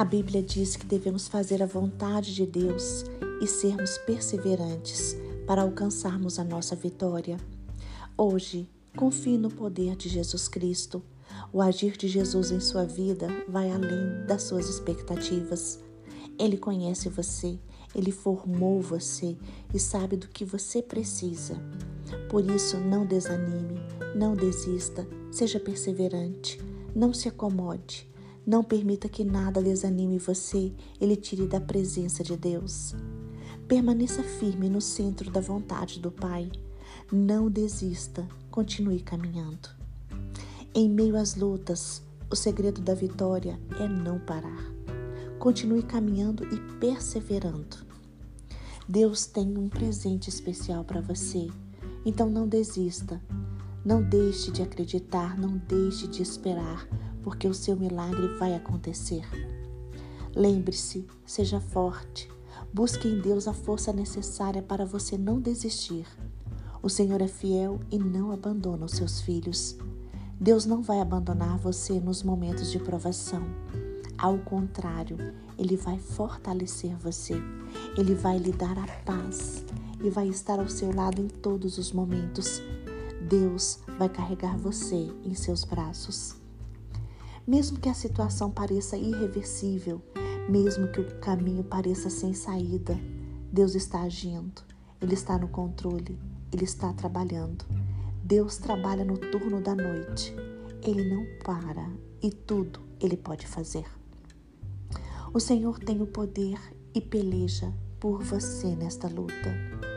A 0.00 0.04
Bíblia 0.04 0.42
diz 0.42 0.76
que 0.76 0.86
devemos 0.86 1.28
fazer 1.28 1.62
a 1.62 1.66
vontade 1.66 2.34
de 2.34 2.46
Deus 2.46 3.04
e 3.38 3.46
sermos 3.46 3.98
perseverantes 3.98 5.14
para 5.46 5.60
alcançarmos 5.60 6.38
a 6.38 6.42
nossa 6.42 6.74
vitória. 6.74 7.36
Hoje, 8.16 8.66
confie 8.96 9.36
no 9.36 9.50
poder 9.50 9.96
de 9.96 10.08
Jesus 10.08 10.48
Cristo. 10.48 11.02
O 11.52 11.60
agir 11.60 11.98
de 11.98 12.08
Jesus 12.08 12.50
em 12.50 12.60
sua 12.60 12.86
vida 12.86 13.28
vai 13.46 13.70
além 13.70 14.24
das 14.26 14.44
suas 14.44 14.70
expectativas. 14.70 15.78
Ele 16.38 16.56
conhece 16.56 17.10
você, 17.10 17.58
ele 17.94 18.10
formou 18.10 18.80
você 18.80 19.36
e 19.74 19.78
sabe 19.78 20.16
do 20.16 20.28
que 20.28 20.46
você 20.46 20.82
precisa. 20.82 21.62
Por 22.30 22.42
isso, 22.50 22.78
não 22.78 23.04
desanime, 23.04 23.78
não 24.16 24.34
desista, 24.34 25.06
seja 25.30 25.60
perseverante, 25.60 26.58
não 26.96 27.12
se 27.12 27.28
acomode. 27.28 28.09
Não 28.50 28.64
permita 28.64 29.08
que 29.08 29.22
nada 29.22 29.62
desanime 29.62 30.18
você 30.18 30.72
e 31.00 31.06
lhe 31.06 31.14
tire 31.14 31.46
da 31.46 31.60
presença 31.60 32.24
de 32.24 32.36
Deus. 32.36 32.96
Permaneça 33.68 34.24
firme 34.24 34.68
no 34.68 34.80
centro 34.80 35.30
da 35.30 35.40
vontade 35.40 36.00
do 36.00 36.10
Pai. 36.10 36.50
Não 37.12 37.48
desista, 37.48 38.26
continue 38.50 39.02
caminhando. 39.02 39.68
Em 40.74 40.90
meio 40.90 41.16
às 41.16 41.36
lutas, 41.36 42.02
o 42.28 42.34
segredo 42.34 42.80
da 42.80 42.92
vitória 42.92 43.56
é 43.78 43.86
não 43.86 44.18
parar. 44.18 44.74
Continue 45.38 45.84
caminhando 45.84 46.42
e 46.52 46.58
perseverando. 46.80 47.76
Deus 48.88 49.26
tem 49.26 49.56
um 49.56 49.68
presente 49.68 50.28
especial 50.28 50.82
para 50.82 51.00
você, 51.00 51.46
então 52.04 52.28
não 52.28 52.48
desista. 52.48 53.22
Não 53.84 54.02
deixe 54.02 54.50
de 54.50 54.62
acreditar, 54.62 55.38
não 55.38 55.56
deixe 55.56 56.06
de 56.06 56.22
esperar, 56.22 56.86
porque 57.22 57.48
o 57.48 57.54
seu 57.54 57.74
milagre 57.76 58.28
vai 58.38 58.54
acontecer. 58.54 59.26
Lembre-se, 60.36 61.06
seja 61.24 61.60
forte. 61.60 62.30
Busque 62.72 63.08
em 63.08 63.20
Deus 63.20 63.48
a 63.48 63.54
força 63.54 63.92
necessária 63.92 64.62
para 64.62 64.84
você 64.84 65.16
não 65.16 65.40
desistir. 65.40 66.06
O 66.82 66.88
Senhor 66.90 67.22
é 67.22 67.26
fiel 67.26 67.80
e 67.90 67.98
não 67.98 68.30
abandona 68.30 68.84
os 68.84 68.92
seus 68.92 69.20
filhos. 69.22 69.76
Deus 70.38 70.66
não 70.66 70.82
vai 70.82 71.00
abandonar 71.00 71.58
você 71.58 71.98
nos 71.98 72.22
momentos 72.22 72.70
de 72.70 72.78
provação. 72.78 73.42
Ao 74.16 74.36
contrário, 74.38 75.16
Ele 75.58 75.76
vai 75.76 75.98
fortalecer 75.98 76.94
você, 76.96 77.34
Ele 77.96 78.14
vai 78.14 78.38
lhe 78.38 78.52
dar 78.52 78.78
a 78.78 78.86
paz 79.04 79.64
e 80.02 80.10
vai 80.10 80.28
estar 80.28 80.60
ao 80.60 80.68
seu 80.68 80.94
lado 80.94 81.20
em 81.20 81.28
todos 81.28 81.78
os 81.78 81.92
momentos. 81.92 82.62
Deus 83.30 83.78
vai 83.96 84.08
carregar 84.08 84.58
você 84.58 85.08
em 85.24 85.36
seus 85.36 85.62
braços. 85.62 86.34
Mesmo 87.46 87.78
que 87.78 87.88
a 87.88 87.94
situação 87.94 88.50
pareça 88.50 88.96
irreversível, 88.96 90.02
mesmo 90.48 90.88
que 90.88 91.00
o 91.00 91.20
caminho 91.20 91.62
pareça 91.62 92.10
sem 92.10 92.34
saída, 92.34 92.98
Deus 93.52 93.76
está 93.76 94.00
agindo, 94.00 94.62
Ele 95.00 95.14
está 95.14 95.38
no 95.38 95.46
controle, 95.46 96.18
Ele 96.52 96.64
está 96.64 96.92
trabalhando. 96.92 97.64
Deus 98.24 98.58
trabalha 98.58 99.04
no 99.04 99.16
turno 99.16 99.60
da 99.60 99.76
noite. 99.76 100.34
Ele 100.82 101.08
não 101.08 101.24
para 101.44 101.88
e 102.20 102.30
tudo 102.30 102.80
Ele 102.98 103.16
pode 103.16 103.46
fazer. 103.46 103.86
O 105.32 105.38
Senhor 105.38 105.78
tem 105.78 106.02
o 106.02 106.06
poder 106.08 106.58
e 106.92 107.00
peleja 107.00 107.72
por 108.00 108.24
você 108.24 108.74
nesta 108.74 109.06
luta. 109.06 109.89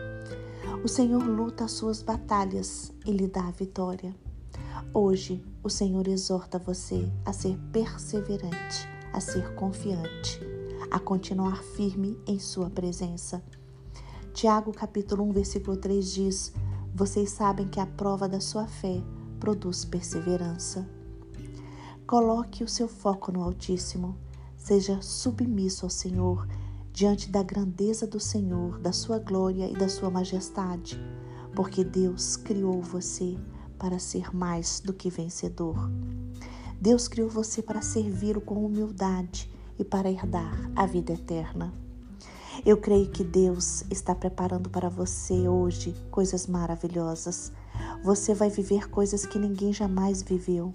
O 0.84 0.88
Senhor 0.90 1.24
luta 1.24 1.64
as 1.64 1.72
suas 1.72 2.02
batalhas 2.02 2.92
e 3.06 3.12
lhe 3.12 3.26
dá 3.26 3.48
a 3.48 3.52
vitória. 3.52 4.14
Hoje, 4.94 5.42
o 5.64 5.70
Senhor 5.70 6.06
exorta 6.10 6.60
você 6.60 7.10
a 7.24 7.32
ser 7.32 7.58
perseverante, 7.72 8.86
a 9.14 9.22
ser 9.22 9.56
confiante, 9.56 10.42
a 10.92 11.00
continuar 11.00 11.64
firme 11.64 12.20
em 12.28 12.38
sua 12.38 12.70
presença. 12.70 13.42
Tiago 14.34 14.74
capítulo 14.74 15.24
1, 15.24 15.32
versículo 15.32 15.78
3 15.78 16.14
diz: 16.14 16.54
Vocês 16.94 17.32
sabem 17.32 17.70
que 17.70 17.80
a 17.80 17.86
prova 17.86 18.28
da 18.28 18.42
sua 18.42 18.68
fé 18.68 19.02
produz 19.40 19.86
perseverança. 19.86 20.86
Coloque 22.06 22.62
o 22.62 22.68
seu 22.68 22.90
foco 22.90 23.32
no 23.32 23.42
Altíssimo 23.42 24.18
Seja 24.64 25.02
submisso 25.02 25.86
ao 25.86 25.90
Senhor 25.90 26.48
diante 26.94 27.28
da 27.28 27.42
grandeza 27.42 28.06
do 28.06 28.20
Senhor, 28.20 28.78
da 28.78 28.92
sua 28.92 29.18
glória 29.18 29.68
e 29.68 29.74
da 29.74 29.90
sua 29.90 30.12
majestade, 30.12 31.02
porque 31.56 31.84
Deus 31.84 32.38
criou 32.38 32.84
você 32.84 33.36
para 33.80 33.98
ser 33.98 34.34
mais 34.34 34.80
do 34.80 34.94
que 34.94 35.10
vencedor. 35.10 35.90
Deus 36.80 37.08
criou 37.08 37.28
você 37.28 37.64
para 37.64 37.82
servir-o 37.82 38.40
com 38.40 38.64
humildade 38.64 39.52
e 39.80 39.84
para 39.84 40.12
herdar 40.12 40.72
a 40.76 40.86
vida 40.86 41.14
eterna. 41.14 41.74
Eu 42.64 42.78
creio 42.78 43.10
que 43.10 43.24
Deus 43.24 43.84
está 43.90 44.14
preparando 44.14 44.70
para 44.70 44.88
você 44.88 45.48
hoje 45.48 45.96
coisas 46.12 46.46
maravilhosas. 46.46 47.52
Você 48.04 48.36
vai 48.36 48.52
viver 48.52 48.88
coisas 48.88 49.26
que 49.26 49.40
ninguém 49.40 49.74
jamais 49.74 50.22
viveu. 50.22 50.72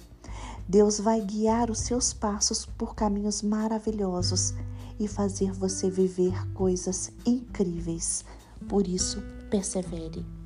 Deus 0.69 0.99
vai 0.99 1.21
guiar 1.21 1.71
os 1.71 1.79
seus 1.79 2.13
passos 2.13 2.67
por 2.67 2.97
caminhos 2.97 3.41
maravilhosos 3.41 4.55
e 4.99 5.07
fazer 5.07 5.53
você 5.53 5.91
viver 5.91 6.35
coisas 6.53 7.13
incríveis. 7.27 8.25
Por 8.69 8.87
isso, 8.87 9.23
persevere. 9.51 10.38